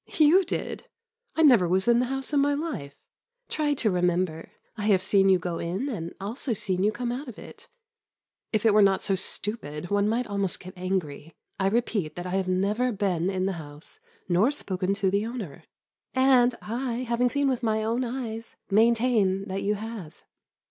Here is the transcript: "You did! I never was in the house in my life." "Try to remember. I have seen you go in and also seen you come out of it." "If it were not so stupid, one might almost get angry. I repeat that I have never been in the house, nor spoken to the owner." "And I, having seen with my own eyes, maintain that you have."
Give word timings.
"You 0.17 0.43
did! 0.43 0.87
I 1.35 1.43
never 1.43 1.67
was 1.69 1.87
in 1.87 1.99
the 1.99 2.07
house 2.07 2.33
in 2.33 2.39
my 2.39 2.55
life." 2.55 2.95
"Try 3.49 3.75
to 3.75 3.91
remember. 3.91 4.49
I 4.75 4.85
have 4.87 5.03
seen 5.03 5.29
you 5.29 5.37
go 5.37 5.59
in 5.59 5.89
and 5.89 6.15
also 6.19 6.53
seen 6.53 6.81
you 6.81 6.91
come 6.91 7.11
out 7.11 7.27
of 7.27 7.37
it." 7.37 7.67
"If 8.51 8.65
it 8.65 8.73
were 8.73 8.81
not 8.81 9.03
so 9.03 9.13
stupid, 9.13 9.91
one 9.91 10.09
might 10.09 10.25
almost 10.25 10.59
get 10.59 10.73
angry. 10.75 11.35
I 11.59 11.67
repeat 11.67 12.15
that 12.15 12.25
I 12.25 12.31
have 12.31 12.47
never 12.47 12.91
been 12.91 13.29
in 13.29 13.45
the 13.45 13.51
house, 13.61 13.99
nor 14.27 14.49
spoken 14.49 14.95
to 14.95 15.11
the 15.11 15.27
owner." 15.27 15.65
"And 16.15 16.55
I, 16.63 17.03
having 17.07 17.29
seen 17.29 17.47
with 17.47 17.61
my 17.61 17.83
own 17.83 18.03
eyes, 18.03 18.55
maintain 18.71 19.47
that 19.49 19.61
you 19.61 19.75
have." 19.75 20.23